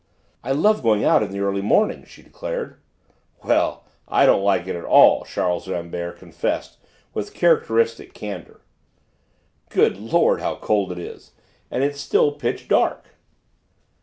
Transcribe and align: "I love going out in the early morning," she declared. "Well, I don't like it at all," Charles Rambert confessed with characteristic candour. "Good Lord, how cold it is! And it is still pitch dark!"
"I 0.43 0.51
love 0.51 0.81
going 0.81 1.03
out 1.05 1.21
in 1.21 1.29
the 1.29 1.41
early 1.41 1.61
morning," 1.61 2.05
she 2.05 2.23
declared. 2.23 2.81
"Well, 3.43 3.83
I 4.07 4.25
don't 4.25 4.41
like 4.41 4.65
it 4.65 4.75
at 4.75 4.83
all," 4.83 5.25
Charles 5.25 5.67
Rambert 5.67 6.17
confessed 6.17 6.79
with 7.13 7.35
characteristic 7.35 8.15
candour. 8.15 8.61
"Good 9.69 9.97
Lord, 9.97 10.39
how 10.41 10.55
cold 10.55 10.91
it 10.91 10.97
is! 10.97 11.33
And 11.69 11.83
it 11.83 11.91
is 11.91 11.99
still 11.99 12.31
pitch 12.31 12.67
dark!" 12.67 13.09